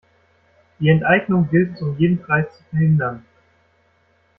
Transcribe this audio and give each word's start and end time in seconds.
Die 0.79 0.89
Enteignung 0.89 1.47
gilt 1.51 1.75
es 1.75 1.81
um 1.83 1.95
jeden 1.99 2.19
Preis 2.23 2.47
zu 2.57 2.63
verhindern. 2.71 3.23